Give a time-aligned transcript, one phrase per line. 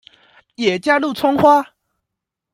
[0.55, 1.63] 也加入蔥花